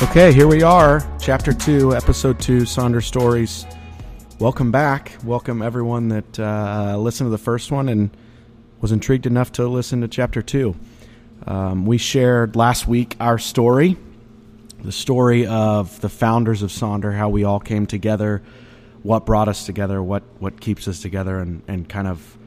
Okay, 0.00 0.32
here 0.32 0.46
we 0.46 0.62
are, 0.62 1.04
chapter 1.18 1.52
two, 1.52 1.92
episode 1.92 2.38
two, 2.38 2.58
Sonder 2.58 3.02
Stories. 3.02 3.66
Welcome 4.38 4.70
back. 4.70 5.12
Welcome 5.24 5.60
everyone 5.60 6.06
that 6.10 6.38
uh, 6.38 6.96
listened 6.96 7.26
to 7.26 7.30
the 7.32 7.36
first 7.36 7.72
one 7.72 7.88
and 7.88 8.16
was 8.80 8.92
intrigued 8.92 9.26
enough 9.26 9.50
to 9.52 9.66
listen 9.66 10.02
to 10.02 10.08
chapter 10.08 10.40
two. 10.40 10.76
Um, 11.48 11.84
we 11.84 11.98
shared 11.98 12.54
last 12.54 12.86
week 12.86 13.16
our 13.18 13.38
story, 13.38 13.96
the 14.84 14.92
story 14.92 15.48
of 15.48 16.00
the 16.00 16.08
founders 16.08 16.62
of 16.62 16.70
Sonder, 16.70 17.12
how 17.12 17.28
we 17.28 17.42
all 17.42 17.58
came 17.58 17.84
together, 17.84 18.40
what 19.02 19.26
brought 19.26 19.48
us 19.48 19.66
together, 19.66 20.00
what 20.00 20.22
what 20.38 20.60
keeps 20.60 20.86
us 20.86 21.02
together, 21.02 21.40
and 21.40 21.62
and 21.66 21.88
kind 21.88 22.06
of 22.06 22.38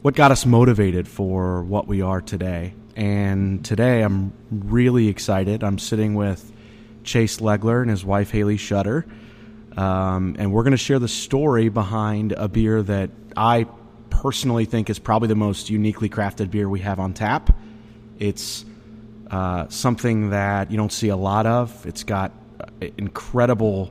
what 0.00 0.14
got 0.14 0.32
us 0.32 0.46
motivated 0.46 1.06
for 1.06 1.62
what 1.62 1.86
we 1.86 2.00
are 2.00 2.22
today. 2.22 2.72
And 3.00 3.64
today 3.64 4.02
I'm 4.02 4.30
really 4.50 5.08
excited. 5.08 5.64
I'm 5.64 5.78
sitting 5.78 6.16
with 6.16 6.52
Chase 7.02 7.38
Legler 7.38 7.80
and 7.80 7.90
his 7.90 8.04
wife 8.04 8.30
Haley 8.30 8.58
Shutter. 8.58 9.06
Um, 9.74 10.36
and 10.38 10.52
we're 10.52 10.64
going 10.64 10.72
to 10.72 10.76
share 10.76 10.98
the 10.98 11.08
story 11.08 11.70
behind 11.70 12.32
a 12.32 12.46
beer 12.46 12.82
that 12.82 13.08
I 13.34 13.66
personally 14.10 14.66
think 14.66 14.90
is 14.90 14.98
probably 14.98 15.28
the 15.28 15.34
most 15.34 15.70
uniquely 15.70 16.10
crafted 16.10 16.50
beer 16.50 16.68
we 16.68 16.80
have 16.80 17.00
on 17.00 17.14
tap. 17.14 17.56
It's 18.18 18.66
uh, 19.30 19.66
something 19.70 20.28
that 20.28 20.70
you 20.70 20.76
don't 20.76 20.92
see 20.92 21.08
a 21.08 21.16
lot 21.16 21.46
of. 21.46 21.86
It's 21.86 22.04
got 22.04 22.32
uh, 22.60 22.66
incredible 22.98 23.88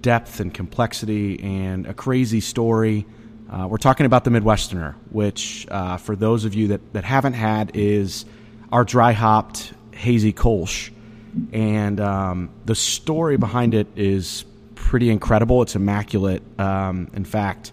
depth 0.00 0.40
and 0.40 0.54
complexity 0.54 1.38
and 1.42 1.86
a 1.86 1.92
crazy 1.92 2.40
story. 2.40 3.04
Uh, 3.50 3.66
we're 3.66 3.78
talking 3.78 4.06
about 4.06 4.22
the 4.22 4.30
Midwesterner, 4.30 4.94
which, 5.10 5.66
uh, 5.72 5.96
for 5.96 6.14
those 6.14 6.44
of 6.44 6.54
you 6.54 6.68
that, 6.68 6.92
that 6.92 7.02
haven't 7.02 7.32
had, 7.32 7.72
is 7.74 8.24
our 8.70 8.84
dry 8.84 9.10
hopped 9.10 9.72
hazy 9.92 10.32
Kolsch. 10.32 10.92
And 11.52 11.98
um, 11.98 12.50
the 12.64 12.76
story 12.76 13.36
behind 13.38 13.74
it 13.74 13.88
is 13.96 14.44
pretty 14.76 15.10
incredible. 15.10 15.62
It's 15.62 15.74
immaculate, 15.74 16.44
um, 16.60 17.10
in 17.12 17.24
fact. 17.24 17.72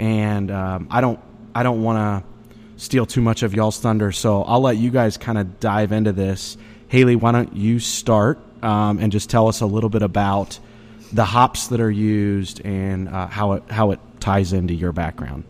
And 0.00 0.50
um, 0.50 0.88
I 0.90 1.00
don't, 1.00 1.20
I 1.54 1.62
don't 1.62 1.82
want 1.82 2.24
to 2.24 2.82
steal 2.82 3.06
too 3.06 3.20
much 3.20 3.44
of 3.44 3.54
y'all's 3.54 3.78
thunder, 3.78 4.10
so 4.10 4.42
I'll 4.42 4.60
let 4.60 4.76
you 4.76 4.90
guys 4.90 5.16
kind 5.18 5.38
of 5.38 5.60
dive 5.60 5.92
into 5.92 6.10
this. 6.10 6.56
Haley, 6.88 7.14
why 7.14 7.30
don't 7.30 7.54
you 7.54 7.78
start 7.78 8.40
um, 8.60 8.98
and 8.98 9.12
just 9.12 9.30
tell 9.30 9.46
us 9.46 9.60
a 9.60 9.66
little 9.66 9.90
bit 9.90 10.02
about 10.02 10.58
the 11.12 11.24
hops 11.24 11.68
that 11.68 11.80
are 11.80 11.90
used 11.90 12.64
and 12.64 13.08
uh, 13.08 13.28
how 13.28 13.52
it 13.52 13.62
how 13.68 13.90
it 13.92 14.00
ties 14.22 14.52
into 14.52 14.72
your 14.72 14.92
background. 14.92 15.42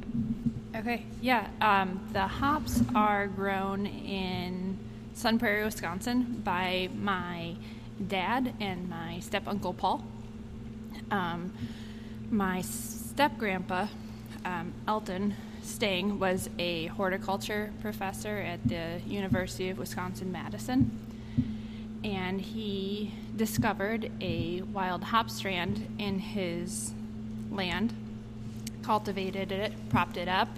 Okay, 0.74 1.04
yeah. 1.20 1.46
Um, 1.60 2.00
the 2.14 2.26
hops 2.26 2.80
are 2.94 3.26
grown 3.26 3.84
in 3.84 4.78
Sun 5.12 5.38
Prairie, 5.38 5.62
Wisconsin 5.62 6.40
by 6.42 6.88
my 6.98 7.54
dad 8.08 8.54
and 8.60 8.88
my 8.88 9.20
step 9.20 9.46
uncle 9.46 9.74
Paul. 9.74 10.02
Um, 11.10 11.52
my 12.30 12.62
step 12.62 13.36
grandpa, 13.36 13.88
um, 14.46 14.72
Elton 14.88 15.36
Stang, 15.62 16.18
was 16.18 16.48
a 16.58 16.86
horticulture 16.86 17.70
professor 17.82 18.38
at 18.38 18.66
the 18.66 19.02
University 19.06 19.68
of 19.68 19.76
Wisconsin 19.76 20.32
Madison. 20.32 20.98
And 22.02 22.40
he 22.40 23.12
discovered 23.36 24.10
a 24.22 24.62
wild 24.62 25.04
hop 25.04 25.28
strand 25.28 25.94
in 25.98 26.18
his 26.18 26.92
land 27.50 27.92
cultivated 28.82 29.52
it, 29.52 29.72
propped 29.90 30.16
it 30.16 30.28
up, 30.28 30.48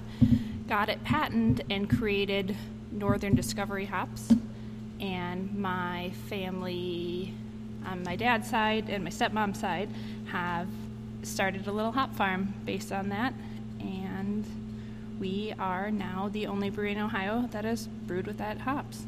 got 0.68 0.88
it 0.88 1.02
patented, 1.04 1.66
and 1.70 1.88
created 1.88 2.56
Northern 2.92 3.34
Discovery 3.34 3.84
hops. 3.84 4.32
And 5.00 5.56
my 5.58 6.12
family, 6.28 7.34
on 7.86 8.02
my 8.02 8.16
dad's 8.16 8.48
side 8.48 8.88
and 8.88 9.04
my 9.04 9.10
stepmom's 9.10 9.60
side, 9.60 9.88
have 10.26 10.68
started 11.22 11.66
a 11.66 11.72
little 11.72 11.92
hop 11.92 12.14
farm 12.14 12.54
based 12.64 12.92
on 12.92 13.10
that. 13.10 13.34
And 13.80 14.44
we 15.20 15.54
are 15.58 15.90
now 15.90 16.28
the 16.32 16.46
only 16.46 16.70
brewery 16.70 16.92
in 16.92 16.98
Ohio 16.98 17.48
that 17.52 17.64
is 17.64 17.86
brewed 17.86 18.26
with 18.26 18.38
that 18.38 18.58
hops. 18.58 19.04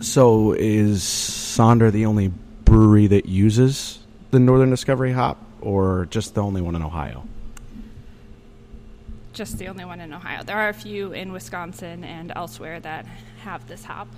So, 0.00 0.52
is 0.52 1.02
Sonder 1.02 1.92
the 1.92 2.06
only 2.06 2.32
brewery 2.64 3.06
that 3.08 3.26
uses 3.26 3.98
the 4.30 4.38
Northern 4.38 4.70
Discovery 4.70 5.12
hop, 5.12 5.36
or 5.60 6.06
just 6.10 6.34
the 6.34 6.42
only 6.42 6.62
one 6.62 6.74
in 6.74 6.82
Ohio? 6.82 7.24
Just 9.32 9.58
the 9.58 9.68
only 9.68 9.84
one 9.84 10.00
in 10.00 10.12
Ohio. 10.12 10.42
There 10.42 10.56
are 10.56 10.68
a 10.68 10.74
few 10.74 11.12
in 11.12 11.32
Wisconsin 11.32 12.04
and 12.04 12.32
elsewhere 12.34 12.80
that 12.80 13.06
have 13.42 13.66
this 13.68 13.84
hop. 13.84 14.08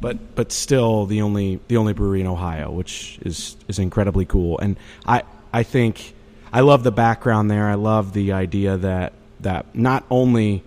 But 0.00 0.34
but 0.34 0.50
still 0.52 1.06
the 1.06 1.20
only 1.20 1.60
the 1.68 1.76
only 1.76 1.92
brewery 1.92 2.20
in 2.20 2.26
Ohio, 2.26 2.70
which 2.70 3.18
is 3.22 3.56
is 3.68 3.78
incredibly 3.78 4.24
cool. 4.24 4.58
And 4.58 4.76
I 5.06 5.22
I 5.52 5.62
think 5.62 6.14
I 6.52 6.60
love 6.60 6.84
the 6.84 6.92
background 6.92 7.50
there. 7.50 7.68
I 7.68 7.74
love 7.74 8.12
the 8.12 8.32
idea 8.32 8.76
that 8.78 9.12
that 9.40 9.74
not 9.74 10.04
only 10.10 10.62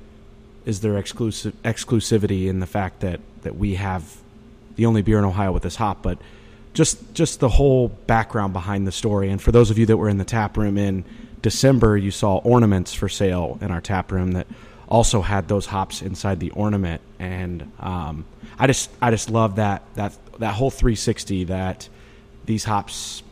is 0.65 0.81
there 0.81 0.97
exclusive 0.97 1.53
exclusivity 1.63 2.47
in 2.47 2.59
the 2.59 2.67
fact 2.67 2.99
that 2.99 3.19
that 3.41 3.55
we 3.55 3.75
have 3.75 4.17
the 4.75 4.85
only 4.85 5.01
beer 5.01 5.19
in 5.19 5.25
Ohio 5.25 5.51
with 5.51 5.63
this 5.63 5.75
hop, 5.75 6.03
but 6.03 6.19
just 6.73 7.13
just 7.13 7.39
the 7.39 7.49
whole 7.49 7.87
background 7.87 8.53
behind 8.53 8.85
the 8.85 8.91
story. 8.91 9.29
And 9.29 9.41
for 9.41 9.51
those 9.51 9.71
of 9.71 9.77
you 9.79 9.85
that 9.87 9.97
were 9.97 10.09
in 10.09 10.17
the 10.19 10.25
tap 10.25 10.57
room 10.57 10.77
in 10.77 11.05
December, 11.43 11.97
you 11.97 12.09
saw 12.09 12.37
ornaments 12.37 12.93
for 12.93 13.07
sale 13.07 13.59
in 13.61 13.69
our 13.69 13.81
tap 13.81 14.11
room 14.11 14.31
that 14.31 14.47
also 14.87 15.21
had 15.21 15.47
those 15.47 15.65
hops 15.67 16.01
inside 16.01 16.39
the 16.39 16.49
ornament, 16.51 17.01
and 17.19 17.69
um, 17.79 18.25
I 18.57 18.65
just 18.65 18.89
I 19.01 19.11
just 19.11 19.29
love 19.29 19.57
that 19.57 19.83
that 19.95 20.17
that 20.39 20.55
whole 20.55 20.71
360 20.71 21.43
that 21.45 21.89
these 22.45 22.63
hops 22.63 23.23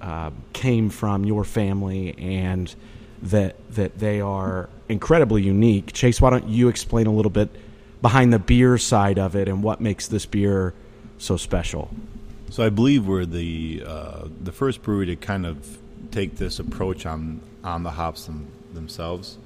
uh, 0.00 0.30
came 0.52 0.90
from 0.90 1.24
your 1.24 1.44
family 1.44 2.18
and 2.18 2.74
that 3.22 3.56
that 3.74 3.98
they 3.98 4.20
are 4.20 4.68
incredibly 4.88 5.42
unique. 5.42 5.92
Chase, 5.92 6.20
why 6.20 6.30
don't 6.30 6.48
you 6.48 6.68
explain 6.68 7.06
a 7.06 7.12
little 7.12 7.30
bit 7.30 7.50
behind 8.02 8.32
the 8.32 8.38
beer 8.40 8.78
side 8.78 9.18
of 9.18 9.36
it 9.36 9.46
and 9.46 9.62
what 9.62 9.80
makes 9.80 10.08
this 10.08 10.26
beer 10.26 10.74
so 11.18 11.36
special? 11.36 11.88
So 12.50 12.64
I 12.64 12.68
believe 12.68 13.06
we're 13.06 13.26
the 13.26 13.84
uh, 13.86 14.24
the 14.42 14.50
first 14.50 14.82
brewery 14.82 15.06
to 15.06 15.16
kind 15.16 15.46
of 15.46 15.78
take 16.10 16.36
this 16.36 16.58
approach 16.58 17.06
on 17.06 17.40
on 17.62 17.82
the 17.82 17.90
hops 17.90 18.26
them, 18.26 18.48
themselves. 18.72 19.38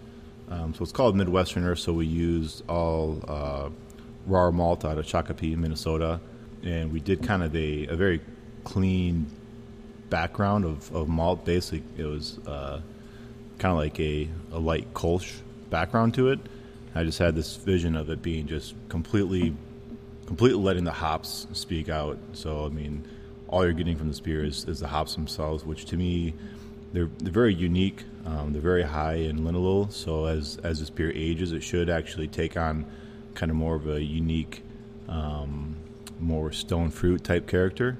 Um, 0.50 0.74
so 0.74 0.82
it's 0.82 0.92
called 0.92 1.16
Midwesterner. 1.16 1.76
So 1.78 1.92
we 1.92 2.06
used 2.06 2.62
all 2.68 3.20
uh, 3.26 3.70
Rahr 4.28 4.52
malt 4.52 4.84
out 4.84 4.98
of 4.98 5.06
Shakopee, 5.06 5.56
Minnesota, 5.56 6.20
and 6.62 6.92
we 6.92 7.00
did 7.00 7.22
kind 7.22 7.42
of 7.42 7.54
a, 7.54 7.86
a 7.86 7.96
very 7.96 8.20
clean 8.64 9.26
background 10.10 10.64
of, 10.64 10.94
of 10.94 11.08
malt. 11.08 11.44
Basically, 11.44 11.82
it 11.96 12.06
was 12.06 12.38
uh, 12.46 12.80
kind 13.58 13.72
of 13.72 13.78
like 13.78 13.98
a, 14.00 14.28
a 14.52 14.58
light 14.58 14.92
Kolsch 14.94 15.40
background 15.70 16.14
to 16.14 16.28
it. 16.28 16.38
I 16.94 17.02
just 17.02 17.18
had 17.18 17.34
this 17.34 17.56
vision 17.56 17.96
of 17.96 18.08
it 18.10 18.22
being 18.22 18.46
just 18.46 18.74
completely, 18.88 19.56
completely 20.26 20.62
letting 20.62 20.84
the 20.84 20.92
hops 20.92 21.46
speak 21.52 21.88
out. 21.88 22.18
So 22.32 22.66
I 22.66 22.68
mean, 22.68 23.08
all 23.54 23.62
you're 23.62 23.72
getting 23.72 23.96
from 23.96 24.08
this 24.08 24.18
beer 24.18 24.44
is, 24.44 24.64
is 24.64 24.80
the 24.80 24.88
hops 24.88 25.14
themselves, 25.14 25.64
which 25.64 25.84
to 25.84 25.96
me 25.96 26.34
they're, 26.92 27.08
they're 27.18 27.32
very 27.32 27.54
unique. 27.54 28.02
Um, 28.26 28.52
they're 28.52 28.60
very 28.60 28.82
high 28.82 29.14
in 29.14 29.40
linalool, 29.40 29.92
so 29.92 30.24
as 30.24 30.58
as 30.64 30.80
this 30.80 30.90
beer 30.90 31.12
ages, 31.14 31.52
it 31.52 31.62
should 31.62 31.88
actually 31.88 32.26
take 32.26 32.56
on 32.56 32.84
kind 33.34 33.50
of 33.50 33.56
more 33.56 33.76
of 33.76 33.86
a 33.86 34.02
unique, 34.02 34.64
um, 35.08 35.76
more 36.18 36.50
stone 36.50 36.90
fruit 36.90 37.22
type 37.22 37.46
character. 37.46 37.96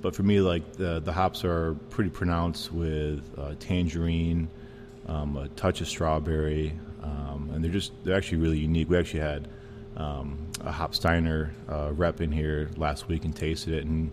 But 0.00 0.14
for 0.14 0.22
me, 0.22 0.40
like 0.40 0.76
the 0.76 1.00
the 1.00 1.12
hops 1.12 1.44
are 1.44 1.74
pretty 1.90 2.10
pronounced 2.10 2.72
with 2.72 3.22
uh, 3.36 3.54
tangerine, 3.58 4.48
um, 5.08 5.36
a 5.36 5.48
touch 5.48 5.82
of 5.82 5.88
strawberry, 5.88 6.72
um, 7.02 7.50
and 7.52 7.62
they're 7.62 7.72
just 7.72 7.92
they're 8.02 8.16
actually 8.16 8.38
really 8.38 8.58
unique. 8.58 8.88
We 8.88 8.96
actually 8.96 9.20
had 9.20 9.48
um, 9.96 10.38
a 10.60 10.72
Hopsteiner 10.72 11.50
uh, 11.68 11.92
rep 11.92 12.20
in 12.20 12.32
here 12.32 12.70
last 12.76 13.08
week 13.08 13.24
and 13.24 13.34
tasted 13.34 13.74
it, 13.74 13.84
and 13.84 14.10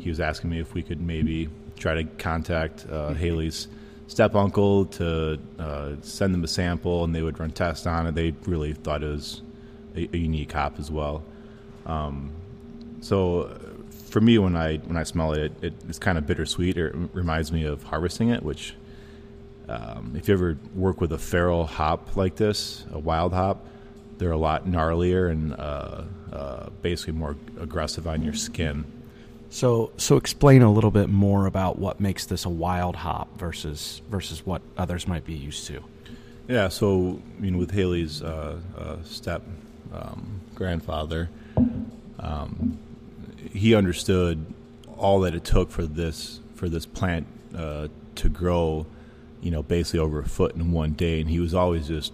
he 0.00 0.08
was 0.08 0.20
asking 0.20 0.50
me 0.50 0.60
if 0.60 0.74
we 0.74 0.82
could 0.82 1.00
maybe 1.00 1.48
try 1.78 1.94
to 1.94 2.04
contact 2.04 2.86
uh, 2.90 3.12
Haley's 3.14 3.68
step 4.06 4.34
uncle 4.34 4.86
to 4.86 5.38
uh, 5.58 5.92
send 6.02 6.32
them 6.32 6.44
a 6.44 6.48
sample, 6.48 7.04
and 7.04 7.14
they 7.14 7.22
would 7.22 7.38
run 7.40 7.50
tests 7.50 7.86
on 7.86 8.06
it. 8.06 8.14
They 8.14 8.34
really 8.46 8.72
thought 8.72 9.02
it 9.02 9.08
was 9.08 9.42
a, 9.96 10.08
a 10.12 10.16
unique 10.16 10.52
hop 10.52 10.78
as 10.78 10.90
well. 10.90 11.22
Um, 11.86 12.32
so 13.00 13.58
for 13.90 14.20
me, 14.20 14.38
when 14.38 14.56
I 14.56 14.76
when 14.78 14.96
I 14.96 15.02
smell 15.02 15.32
it, 15.32 15.52
it, 15.62 15.74
it's 15.88 15.98
kind 15.98 16.18
of 16.18 16.26
bittersweet. 16.26 16.76
It 16.76 16.94
reminds 17.12 17.52
me 17.52 17.64
of 17.64 17.82
harvesting 17.82 18.30
it, 18.30 18.42
which 18.42 18.74
um, 19.68 20.14
if 20.16 20.28
you 20.28 20.34
ever 20.34 20.58
work 20.74 21.00
with 21.00 21.12
a 21.12 21.18
feral 21.18 21.66
hop 21.66 22.16
like 22.16 22.36
this, 22.36 22.84
a 22.92 22.98
wild 22.98 23.32
hop, 23.32 23.66
they're 24.18 24.32
a 24.32 24.38
lot 24.38 24.66
gnarlier 24.66 25.30
and 25.30 25.54
uh, 25.54 26.02
uh, 26.32 26.70
basically 26.82 27.14
more 27.14 27.36
aggressive 27.60 28.06
on 28.06 28.22
your 28.22 28.34
skin. 28.34 28.84
So, 29.50 29.92
so 29.96 30.16
explain 30.16 30.62
a 30.62 30.72
little 30.72 30.90
bit 30.90 31.08
more 31.08 31.46
about 31.46 31.78
what 31.78 32.00
makes 32.00 32.26
this 32.26 32.44
a 32.44 32.48
wild 32.48 32.96
hop 32.96 33.38
versus 33.38 34.02
versus 34.10 34.44
what 34.44 34.62
others 34.76 35.06
might 35.06 35.24
be 35.24 35.34
used 35.34 35.66
to. 35.68 35.82
Yeah, 36.48 36.68
so 36.68 37.20
I 37.36 37.40
mean, 37.40 37.56
with 37.56 37.70
Haley's 37.72 38.22
uh, 38.22 38.58
uh, 38.76 38.96
step 39.04 39.42
um, 39.92 40.40
grandfather, 40.54 41.30
um, 42.18 42.78
he 43.52 43.74
understood 43.74 44.44
all 44.96 45.20
that 45.20 45.34
it 45.34 45.44
took 45.44 45.70
for 45.70 45.86
this 45.86 46.40
for 46.54 46.68
this 46.68 46.86
plant 46.86 47.26
uh, 47.54 47.88
to 48.16 48.28
grow, 48.28 48.86
you 49.40 49.50
know, 49.50 49.62
basically 49.62 50.00
over 50.00 50.20
a 50.20 50.28
foot 50.28 50.54
in 50.54 50.72
one 50.72 50.92
day, 50.92 51.20
and 51.20 51.30
he 51.30 51.40
was 51.40 51.54
always 51.54 51.88
just 51.88 52.12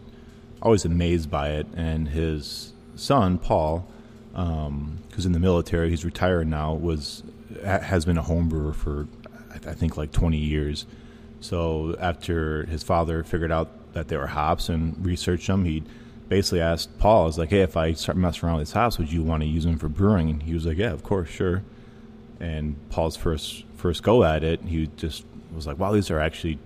always 0.63 0.85
amazed 0.85 1.31
by 1.31 1.51
it. 1.51 1.67
And 1.77 2.09
his 2.09 2.73
son 2.95 3.39
Paul, 3.39 3.87
um, 4.35 4.99
in 5.17 5.33
the 5.33 5.41
military, 5.41 5.91
he's 5.91 6.05
retired 6.05 6.47
now, 6.47 6.73
was 6.75 7.23
has 7.63 8.05
been 8.05 8.17
a 8.17 8.23
home 8.23 8.49
brewer 8.49 8.73
for 8.73 9.07
I 9.53 9.75
think 9.75 9.97
like 9.97 10.13
20 10.13 10.39
years. 10.39 10.87
So 11.41 11.97
after 12.01 12.65
his 12.67 12.83
father 12.83 13.23
figured 13.25 13.53
out 13.53 13.93
that 13.93 14.09
they 14.09 14.17
were 14.17 14.29
hops 14.29 14.69
and 14.69 15.05
researched 15.05 15.47
them, 15.47 15.65
he 15.65 15.83
basically 16.29 16.61
asked 16.63 16.99
Paul, 16.99 17.29
"Is 17.29 17.37
like, 17.37 17.51
hey, 17.51 17.61
if 17.61 17.77
I 17.77 17.93
start 17.93 18.17
messing 18.17 18.49
around 18.49 18.59
with 18.59 18.69
these 18.69 18.73
hops, 18.73 18.99
would 18.99 19.13
you 19.13 19.23
want 19.23 19.43
to 19.43 19.49
use 19.49 19.65
them 19.65 19.77
for 19.77 19.89
brewing?" 19.89 20.31
And 20.31 20.43
he 20.43 20.55
was 20.55 20.65
like, 20.65 20.79
"Yeah, 20.79 20.93
of 20.93 21.03
course, 21.03 21.29
sure." 21.29 21.63
And 22.41 22.77
Paul's 22.89 23.17
first 23.17 23.65
first 23.77 24.03
go 24.03 24.25
at 24.25 24.43
it, 24.43 24.63
he 24.63 24.89
just 24.97 25.25
was 25.55 25.67
like, 25.67 25.79
"Wow, 25.79 25.93
these 25.93 26.11
are 26.11 26.21
actually 26.21 26.59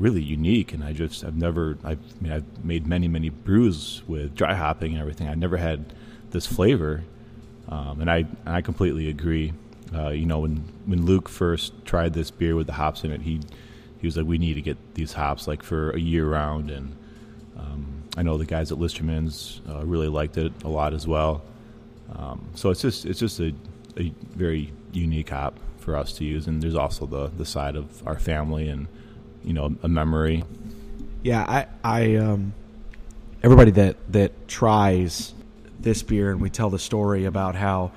really 0.00 0.22
unique." 0.22 0.72
And 0.72 0.82
I 0.82 0.92
just 0.92 1.24
I've 1.24 1.36
never 1.36 1.78
I've, 1.84 1.98
I 1.98 2.22
mean 2.22 2.32
I've 2.32 2.64
made 2.64 2.86
many 2.86 3.08
many 3.08 3.28
brews 3.28 4.02
with 4.06 4.34
dry 4.34 4.54
hopping 4.54 4.92
and 4.92 5.00
everything. 5.00 5.28
I've 5.28 5.38
never 5.38 5.56
had 5.56 5.92
this 6.30 6.46
flavor, 6.46 7.02
um, 7.68 8.00
and 8.00 8.10
I 8.10 8.26
I 8.46 8.60
completely 8.62 9.08
agree. 9.08 9.52
Uh, 9.94 10.10
you 10.10 10.26
know, 10.26 10.40
when 10.40 10.64
when 10.86 11.04
Luke 11.04 11.28
first 11.28 11.72
tried 11.84 12.14
this 12.14 12.30
beer 12.30 12.54
with 12.54 12.66
the 12.66 12.72
hops 12.74 13.04
in 13.04 13.10
it, 13.10 13.22
he 13.22 13.40
he 14.00 14.06
was 14.06 14.16
like, 14.16 14.26
"We 14.26 14.38
need 14.38 14.54
to 14.54 14.62
get 14.62 14.94
these 14.94 15.12
hops 15.12 15.46
like 15.46 15.62
for 15.62 15.90
a 15.90 16.00
year 16.00 16.26
round." 16.28 16.70
And 16.70 16.96
um, 17.58 18.02
I 18.16 18.22
know 18.22 18.38
the 18.38 18.46
guys 18.46 18.72
at 18.72 18.78
Listermann's 18.78 19.60
uh, 19.68 19.84
really 19.84 20.08
liked 20.08 20.36
it 20.38 20.52
a 20.64 20.68
lot 20.68 20.94
as 20.94 21.06
well. 21.06 21.42
Um, 22.16 22.48
so 22.54 22.70
it's 22.70 22.82
just 22.82 23.04
it's 23.04 23.20
just 23.20 23.40
a, 23.40 23.54
a 23.96 24.12
very 24.34 24.72
unique 24.92 25.30
hop 25.30 25.58
for 25.78 25.96
us 25.96 26.12
to 26.14 26.24
use, 26.24 26.46
and 26.46 26.62
there's 26.62 26.74
also 26.74 27.06
the 27.06 27.28
the 27.36 27.46
side 27.46 27.76
of 27.76 28.06
our 28.06 28.18
family 28.18 28.68
and 28.68 28.86
you 29.44 29.52
know 29.52 29.74
a 29.82 29.88
memory. 29.88 30.44
Yeah, 31.22 31.44
I 31.46 31.66
I 31.84 32.16
um, 32.16 32.54
everybody 33.42 33.70
that 33.72 33.96
that 34.12 34.48
tries 34.48 35.34
this 35.78 36.02
beer, 36.02 36.30
and 36.30 36.40
we 36.40 36.50
tell 36.50 36.70
the 36.70 36.78
story 36.78 37.24
about 37.24 37.54
how 37.54 37.92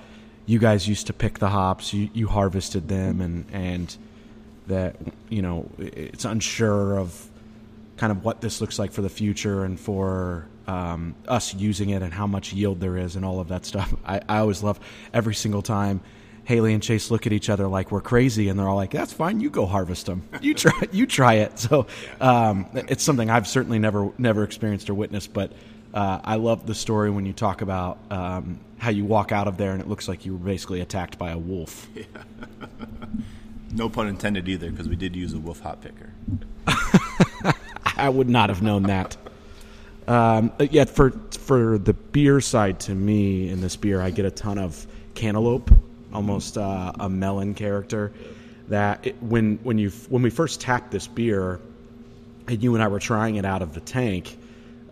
you 0.46 0.60
guys 0.60 0.88
used 0.88 1.08
to 1.08 1.14
pick 1.14 1.40
the 1.40 1.50
hops, 1.50 1.94
you, 1.94 2.10
you 2.14 2.28
harvested 2.28 2.88
them, 2.88 3.22
and 3.22 3.46
and 3.52 3.96
that 4.68 4.96
you 5.30 5.42
know 5.42 5.70
it's 5.78 6.26
unsure 6.26 6.98
of 6.98 7.30
kind 7.98 8.12
of 8.12 8.24
what 8.24 8.42
this 8.42 8.60
looks 8.60 8.80
like 8.80 8.92
for 8.92 9.02
the 9.02 9.10
future 9.10 9.64
and 9.64 9.80
for 9.80 10.48
um, 10.68 11.16
us 11.28 11.54
using 11.54 11.90
it 11.90 12.02
and 12.02 12.14
how 12.14 12.26
much 12.26 12.54
yield 12.54 12.80
there 12.80 12.98
is 12.98 13.16
and 13.16 13.24
all 13.24 13.40
of 13.40 13.50
that 13.50 13.66
stuff. 13.66 13.94
I, 14.06 14.22
I 14.28 14.40
always 14.40 14.64
love 14.64 14.80
every 15.14 15.36
single 15.36 15.62
time 15.62 16.02
Haley 16.46 16.74
and 16.74 16.84
Chase 16.84 17.10
look 17.10 17.26
at 17.26 17.34
each 17.34 17.50
other 17.50 17.68
like 17.68 17.92
we're 17.92 18.02
crazy, 18.02 18.50
and 18.50 18.60
they're 18.60 18.68
all 18.68 18.76
like, 18.76 18.92
"That's 18.92 19.14
fine, 19.14 19.40
you 19.40 19.50
go 19.50 19.66
harvest 19.66 20.08
them. 20.08 20.28
You 20.42 20.54
try, 20.54 20.82
you 20.92 21.06
try 21.06 21.36
it." 21.36 21.58
So 21.60 21.88
um, 22.20 22.68
it's 22.74 23.04
something 23.04 23.30
I've 23.30 23.48
certainly 23.48 23.80
never 23.80 24.12
never 24.18 24.44
experienced 24.44 24.90
or 24.90 24.94
witnessed, 24.94 25.34
but 25.34 25.54
uh, 25.94 26.20
I 26.24 26.36
love 26.36 26.66
the 26.66 26.76
story 26.76 27.12
when 27.12 27.26
you 27.26 27.34
talk 27.34 27.62
about 27.62 28.00
um, 28.10 28.60
how 28.80 28.90
you 28.90 29.06
walk 29.06 29.32
out 29.32 29.48
of 29.48 29.58
there 29.58 29.72
and 29.72 29.82
it 29.82 29.88
looks 29.88 30.08
like 30.08 30.26
you 30.26 30.34
were 30.34 30.44
basically 30.44 30.82
attacked 30.82 31.18
by 31.18 31.32
a 31.32 31.38
wolf. 31.38 31.88
Yeah. 31.96 32.04
no 33.74 33.90
pun 33.90 34.08
intended 34.08 34.50
either, 34.50 34.70
because 34.72 34.88
we 34.90 34.96
did 34.96 35.16
use 35.16 35.34
a 35.34 35.40
wolf 35.40 35.60
hop 35.60 35.82
picker. 35.84 36.12
I 37.98 38.10
would 38.10 38.30
not 38.30 38.50
have 38.50 38.62
known 38.62 38.84
that. 38.84 39.16
Um, 40.08 40.52
yet 40.60 40.90
for 40.90 41.12
for 41.40 41.78
the 41.78 41.94
beer 41.94 42.42
side, 42.42 42.80
to 42.82 42.96
me 42.96 43.50
in 43.50 43.62
this 43.62 43.76
beer, 43.76 44.02
I 44.02 44.10
get 44.10 44.26
a 44.26 44.32
ton 44.32 44.58
of 44.58 44.86
cantaloupe, 45.16 45.72
almost 46.14 46.58
uh, 46.58 46.94
a 47.00 47.10
melon 47.10 47.54
character. 47.54 48.12
That 48.70 49.08
it, 49.08 49.22
when 49.22 49.58
when 49.64 49.78
you 49.78 49.90
when 50.10 50.22
we 50.22 50.30
first 50.30 50.62
tapped 50.62 50.92
this 50.92 51.08
beer, 51.08 51.60
and 52.48 52.64
you 52.64 52.76
and 52.76 52.84
I 52.84 52.88
were 52.88 53.00
trying 53.00 53.36
it 53.36 53.46
out 53.46 53.62
of 53.62 53.74
the 53.74 53.82
tank, 53.82 54.38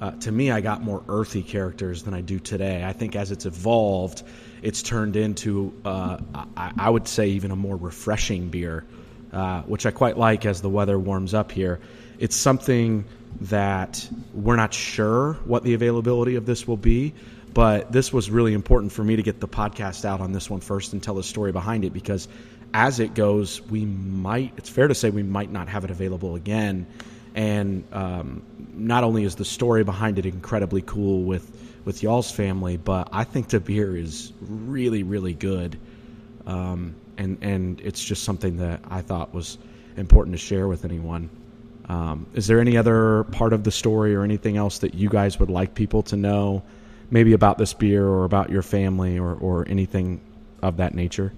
uh, 0.01 0.11
to 0.11 0.31
me, 0.31 0.49
I 0.49 0.61
got 0.61 0.81
more 0.81 1.03
earthy 1.07 1.43
characters 1.43 2.03
than 2.03 2.15
I 2.15 2.21
do 2.21 2.39
today. 2.39 2.83
I 2.83 2.91
think 2.91 3.15
as 3.15 3.31
it's 3.31 3.45
evolved, 3.45 4.23
it's 4.63 4.81
turned 4.81 5.15
into, 5.15 5.73
uh, 5.85 6.17
I, 6.57 6.71
I, 6.75 6.89
would 6.89 7.07
say, 7.07 7.29
even 7.29 7.51
a 7.51 7.55
more 7.55 7.75
refreshing 7.75 8.49
beer, 8.49 8.83
uh, 9.31 9.61
which 9.61 9.85
I 9.85 9.91
quite 9.91 10.17
like 10.17 10.45
as 10.45 10.61
the 10.61 10.69
weather 10.69 10.97
warms 10.97 11.35
up 11.35 11.51
here. 11.51 11.79
It's 12.17 12.35
something 12.35 13.05
that 13.41 14.09
we're 14.33 14.55
not 14.55 14.73
sure 14.73 15.33
what 15.45 15.63
the 15.63 15.75
availability 15.75 16.35
of 16.35 16.47
this 16.47 16.67
will 16.67 16.77
be, 16.77 17.13
but 17.53 17.91
this 17.91 18.13
was 18.13 18.29
really 18.29 18.53
important 18.53 18.91
for 18.91 19.03
me 19.03 19.15
to 19.15 19.23
get 19.23 19.39
the 19.39 19.47
podcast 19.47 20.05
out 20.05 20.21
on 20.21 20.31
this 20.31 20.49
one 20.49 20.61
first 20.61 20.93
and 20.93 21.03
tell 21.03 21.15
the 21.15 21.23
story 21.23 21.51
behind 21.51 21.85
it 21.85 21.91
because 21.93 22.27
as 22.73 22.99
it 22.99 23.13
goes, 23.13 23.61
we 23.63 23.85
might, 23.85 24.53
it's 24.57 24.69
fair 24.69 24.87
to 24.87 24.95
say, 24.95 25.09
we 25.09 25.23
might 25.23 25.51
not 25.51 25.67
have 25.67 25.83
it 25.83 25.91
available 25.91 26.35
again. 26.35 26.87
And 27.35 27.83
um, 27.93 28.43
not 28.73 29.03
only 29.03 29.23
is 29.23 29.35
the 29.35 29.45
story 29.45 29.83
behind 29.83 30.19
it 30.19 30.25
incredibly 30.25 30.81
cool 30.81 31.23
with 31.23 31.57
with 31.83 32.03
y'all's 32.03 32.31
family, 32.31 32.77
but 32.77 33.09
I 33.11 33.23
think 33.23 33.47
the 33.49 33.59
beer 33.59 33.95
is 33.95 34.31
really 34.41 35.03
really 35.03 35.33
good, 35.33 35.79
um, 36.45 36.95
and 37.17 37.37
and 37.41 37.81
it's 37.81 38.03
just 38.03 38.23
something 38.23 38.57
that 38.57 38.81
I 38.89 39.01
thought 39.01 39.33
was 39.33 39.57
important 39.97 40.35
to 40.35 40.37
share 40.37 40.67
with 40.67 40.85
anyone. 40.85 41.29
Um, 41.89 42.27
is 42.33 42.47
there 42.47 42.59
any 42.59 42.77
other 42.77 43.23
part 43.31 43.53
of 43.53 43.63
the 43.63 43.71
story 43.71 44.15
or 44.15 44.23
anything 44.23 44.57
else 44.57 44.79
that 44.79 44.93
you 44.93 45.09
guys 45.09 45.39
would 45.39 45.49
like 45.49 45.73
people 45.73 46.03
to 46.03 46.15
know, 46.15 46.63
maybe 47.11 47.33
about 47.33 47.57
this 47.57 47.73
beer 47.73 48.07
or 48.07 48.23
about 48.23 48.49
your 48.49 48.61
family 48.63 49.19
or, 49.19 49.35
or 49.35 49.67
anything 49.67 50.21
of 50.63 50.77
that 50.77 50.95
nature? 50.95 51.33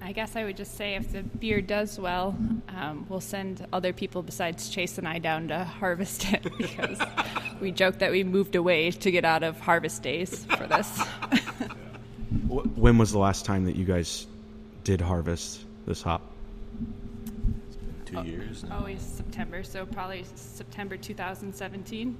I 0.00 0.12
guess 0.12 0.36
I 0.36 0.44
would 0.44 0.56
just 0.56 0.76
say 0.76 0.94
if 0.94 1.12
the 1.12 1.22
beer 1.22 1.60
does 1.60 1.98
well, 1.98 2.36
um, 2.68 3.06
we'll 3.08 3.20
send 3.20 3.66
other 3.72 3.92
people 3.92 4.22
besides 4.22 4.68
Chase 4.68 4.98
and 4.98 5.06
I 5.06 5.18
down 5.18 5.48
to 5.48 5.64
harvest 5.64 6.32
it 6.32 6.42
because 6.58 6.98
we 7.60 7.70
joke 7.70 7.98
that 7.98 8.10
we 8.10 8.24
moved 8.24 8.54
away 8.54 8.90
to 8.90 9.10
get 9.10 9.24
out 9.24 9.42
of 9.42 9.58
harvest 9.60 10.02
days 10.02 10.44
for 10.56 10.66
this. 10.66 10.98
when 12.48 12.98
was 12.98 13.12
the 13.12 13.18
last 13.18 13.44
time 13.44 13.64
that 13.64 13.76
you 13.76 13.84
guys 13.84 14.26
did 14.84 15.00
harvest 15.00 15.64
this 15.86 16.02
hop? 16.02 16.22
It's 17.68 17.76
been 17.76 17.94
two 18.04 18.18
oh, 18.18 18.22
years. 18.22 18.64
Now. 18.64 18.78
Always 18.78 19.00
September, 19.00 19.62
so 19.62 19.86
probably 19.86 20.24
September 20.34 20.96
2017. 20.96 22.16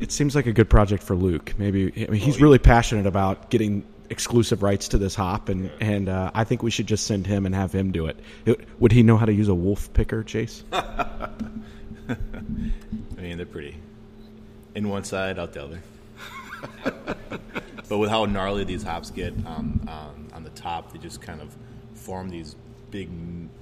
It 0.00 0.12
seems 0.12 0.34
like 0.34 0.46
a 0.46 0.52
good 0.52 0.70
project 0.70 1.02
for 1.02 1.16
Luke. 1.16 1.54
Maybe 1.58 2.06
I 2.06 2.10
mean, 2.10 2.20
he's 2.20 2.40
really 2.40 2.58
passionate 2.58 3.06
about 3.06 3.50
getting 3.50 3.84
exclusive 4.10 4.62
rights 4.62 4.88
to 4.88 4.98
this 4.98 5.14
hop, 5.14 5.48
and 5.48 5.70
and 5.80 6.08
uh, 6.08 6.30
I 6.34 6.44
think 6.44 6.62
we 6.62 6.70
should 6.70 6.86
just 6.86 7.06
send 7.06 7.26
him 7.26 7.46
and 7.46 7.54
have 7.54 7.72
him 7.72 7.92
do 7.92 8.06
it. 8.06 8.18
it. 8.46 8.60
Would 8.78 8.92
he 8.92 9.02
know 9.02 9.16
how 9.16 9.26
to 9.26 9.32
use 9.32 9.48
a 9.48 9.54
wolf 9.54 9.92
picker, 9.92 10.22
Chase? 10.22 10.62
I 10.72 11.30
mean, 13.16 13.36
they're 13.36 13.46
pretty. 13.46 13.76
In 14.74 14.88
one 14.88 15.04
side, 15.04 15.38
out 15.38 15.52
the 15.52 15.64
other. 15.64 15.82
but 17.88 17.98
with 17.98 18.10
how 18.10 18.24
gnarly 18.24 18.64
these 18.64 18.82
hops 18.82 19.10
get 19.10 19.32
on, 19.46 19.86
on, 19.88 20.30
on 20.32 20.44
the 20.44 20.50
top, 20.50 20.92
they 20.92 20.98
just 20.98 21.20
kind 21.20 21.40
of 21.40 21.54
form 21.94 22.28
these 22.28 22.56
big 22.90 23.08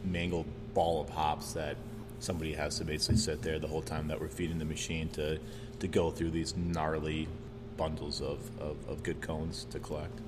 mangled 0.05 0.47
ball 0.75 1.01
of 1.01 1.09
hops 1.09 1.53
that 1.55 1.77
somebody 2.21 2.53
has 2.53 2.79
to 2.79 2.85
basically 2.85 3.17
sit 3.17 3.43
there 3.43 3.59
the 3.59 3.67
whole 3.67 3.83
time 3.83 4.09
that 4.09 4.21
we're 4.21 4.29
feeding 4.29 4.59
the 4.59 4.65
machine 4.65 5.09
to 5.11 5.39
to 5.81 5.89
go 5.89 6.11
through 6.11 6.31
these 6.31 6.57
gnarly 6.57 7.29
bundles 7.77 8.21
of, 8.21 8.39
of, 8.61 8.77
of 8.89 9.03
good 9.03 9.21
cones 9.21 9.67
to 9.71 9.79
collect 9.79 10.21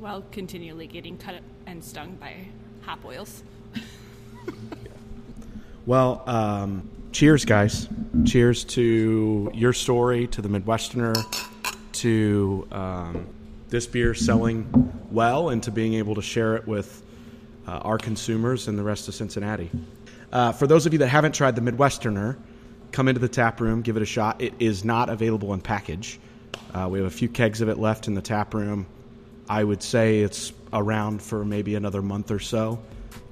while 0.00 0.24
continually 0.32 0.86
getting 0.86 1.16
cut 1.18 1.36
and 1.66 1.84
stung 1.84 2.16
by 2.16 2.34
hop 2.82 3.04
oils. 3.04 3.42
well, 5.86 6.22
um, 6.26 6.88
cheers, 7.12 7.44
guys. 7.44 7.88
Cheers 8.24 8.64
to 8.64 9.50
your 9.54 9.72
story, 9.72 10.26
to 10.28 10.42
the 10.42 10.48
Midwesterner, 10.48 11.14
to 11.92 12.66
um, 12.72 13.26
this 13.68 13.86
beer 13.86 14.14
selling 14.14 14.92
well, 15.10 15.50
and 15.50 15.62
to 15.62 15.70
being 15.70 15.94
able 15.94 16.14
to 16.14 16.22
share 16.22 16.56
it 16.56 16.66
with 16.66 17.02
uh, 17.68 17.72
our 17.72 17.98
consumers 17.98 18.68
and 18.68 18.78
the 18.78 18.82
rest 18.82 19.06
of 19.06 19.14
Cincinnati. 19.14 19.70
Uh, 20.32 20.52
for 20.52 20.66
those 20.66 20.86
of 20.86 20.92
you 20.92 20.98
that 21.00 21.08
haven't 21.08 21.34
tried 21.34 21.56
the 21.56 21.60
Midwesterner, 21.60 22.36
come 22.92 23.08
into 23.08 23.20
the 23.20 23.28
tap 23.28 23.60
room, 23.60 23.82
give 23.82 23.96
it 23.96 24.02
a 24.02 24.06
shot. 24.06 24.40
It 24.40 24.54
is 24.58 24.84
not 24.84 25.08
available 25.08 25.52
in 25.54 25.60
package. 25.60 26.18
Uh, 26.74 26.88
we 26.90 26.98
have 26.98 27.06
a 27.06 27.10
few 27.10 27.28
kegs 27.28 27.60
of 27.60 27.68
it 27.68 27.78
left 27.78 28.08
in 28.08 28.14
the 28.14 28.22
tap 28.22 28.54
room. 28.54 28.86
I 29.48 29.64
would 29.64 29.82
say 29.82 30.20
it's 30.20 30.52
around 30.72 31.20
for 31.20 31.44
maybe 31.44 31.74
another 31.74 32.02
month 32.02 32.30
or 32.30 32.38
so, 32.38 32.80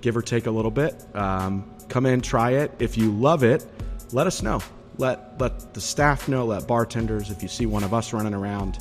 give 0.00 0.16
or 0.16 0.22
take 0.22 0.46
a 0.46 0.50
little 0.50 0.70
bit. 0.70 1.04
Um, 1.14 1.70
come 1.88 2.06
in, 2.06 2.20
try 2.20 2.52
it. 2.52 2.72
If 2.78 2.98
you 2.98 3.12
love 3.12 3.44
it, 3.44 3.64
let 4.12 4.26
us 4.26 4.42
know. 4.42 4.60
Let 4.96 5.40
let 5.40 5.74
the 5.74 5.80
staff 5.80 6.28
know. 6.28 6.46
Let 6.46 6.66
bartenders. 6.66 7.30
If 7.30 7.42
you 7.42 7.48
see 7.48 7.66
one 7.66 7.84
of 7.84 7.94
us 7.94 8.12
running 8.12 8.34
around, 8.34 8.78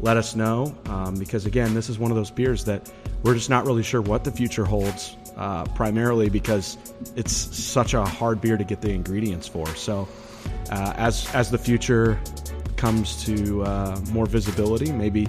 let 0.00 0.18
us 0.18 0.34
know. 0.36 0.76
Um, 0.86 1.16
because 1.16 1.46
again, 1.46 1.72
this 1.72 1.88
is 1.88 1.98
one 1.98 2.10
of 2.10 2.16
those 2.18 2.30
beers 2.30 2.64
that 2.66 2.92
we're 3.22 3.34
just 3.34 3.48
not 3.48 3.64
really 3.64 3.82
sure 3.82 4.02
what 4.02 4.24
the 4.24 4.30
future 4.30 4.66
holds. 4.66 5.16
Uh, 5.36 5.64
primarily 5.74 6.28
because 6.28 6.78
it's 7.16 7.32
such 7.32 7.92
a 7.92 8.04
hard 8.04 8.40
beer 8.40 8.56
to 8.56 8.62
get 8.62 8.80
the 8.80 8.90
ingredients 8.90 9.48
for. 9.48 9.66
So, 9.74 10.06
uh, 10.70 10.92
as 10.96 11.32
as 11.34 11.50
the 11.50 11.58
future 11.58 12.20
comes 12.76 13.24
to 13.24 13.62
uh, 13.64 14.00
more 14.12 14.26
visibility, 14.26 14.92
maybe 14.92 15.26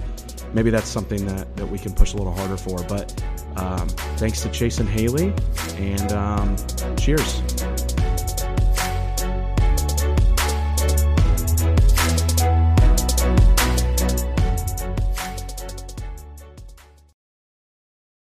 maybe 0.52 0.70
that's 0.70 0.88
something 0.88 1.26
that, 1.26 1.56
that 1.56 1.66
we 1.66 1.78
can 1.78 1.92
push 1.92 2.14
a 2.14 2.16
little 2.16 2.32
harder 2.32 2.56
for. 2.56 2.82
But 2.84 3.20
um, 3.56 3.88
thanks 4.16 4.42
to 4.42 4.48
Chase 4.50 4.78
and 4.78 4.88
Haley, 4.88 5.32
and 5.76 6.12
um, 6.12 6.56
cheers. 6.96 7.42